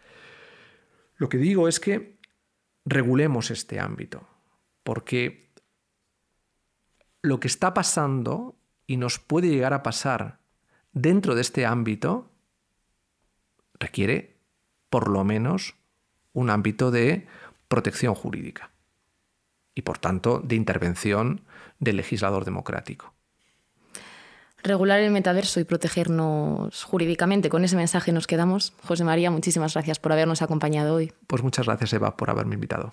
Lo 1.18 1.28
que 1.28 1.38
digo 1.38 1.68
es 1.68 1.82
que 1.82 2.18
regulemos 2.86 3.52
este 3.52 3.82
ámbito, 3.82 4.26
porque 4.84 5.52
lo 7.22 7.42
que 7.42 7.50
está 7.50 7.74
pasando 7.74 8.56
y 8.88 8.96
nos 8.96 9.20
puede 9.20 9.50
llegar 9.50 9.74
a 9.74 9.84
pasar 9.84 10.40
dentro 10.94 11.36
de 11.36 11.42
este 11.42 11.66
ámbito 11.66 12.32
requiere, 13.74 14.38
por 14.90 15.10
lo 15.10 15.26
menos, 15.26 15.76
un 16.32 16.50
ámbito 16.50 16.90
de 16.90 17.28
protección 17.74 18.14
jurídica 18.14 18.70
y, 19.74 19.82
por 19.82 19.98
tanto, 19.98 20.40
de 20.44 20.56
intervención 20.56 21.42
del 21.80 21.98
legislador 21.98 22.46
democrático. 22.46 23.16
Regular 24.62 25.00
el 25.00 25.10
metaverso 25.10 25.60
y 25.60 25.64
protegernos 25.64 26.84
jurídicamente. 26.84 27.50
Con 27.50 27.66
ese 27.66 27.76
mensaje 27.76 28.12
nos 28.12 28.28
quedamos. 28.28 28.74
José 28.84 29.04
María, 29.04 29.32
muchísimas 29.32 29.74
gracias 29.74 29.98
por 29.98 30.12
habernos 30.12 30.44
acompañado 30.44 30.94
hoy. 30.94 31.12
Pues 31.26 31.42
muchas 31.42 31.66
gracias, 31.66 31.92
Eva, 31.94 32.16
por 32.16 32.30
haberme 32.30 32.54
invitado. 32.54 32.92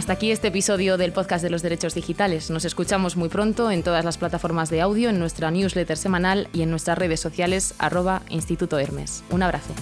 Hasta 0.00 0.14
aquí 0.14 0.30
este 0.30 0.48
episodio 0.48 0.96
del 0.96 1.12
podcast 1.12 1.42
de 1.42 1.50
los 1.50 1.60
derechos 1.60 1.94
digitales. 1.94 2.48
Nos 2.48 2.64
escuchamos 2.64 3.18
muy 3.18 3.28
pronto 3.28 3.70
en 3.70 3.82
todas 3.82 4.02
las 4.02 4.16
plataformas 4.16 4.70
de 4.70 4.80
audio, 4.80 5.10
en 5.10 5.18
nuestra 5.18 5.50
newsletter 5.50 5.98
semanal 5.98 6.48
y 6.54 6.62
en 6.62 6.70
nuestras 6.70 6.96
redes 6.96 7.20
sociales 7.20 7.74
arroba 7.76 8.22
Instituto 8.30 8.78
Hermes. 8.78 9.22
Un 9.28 9.42
abrazo. 9.42 9.74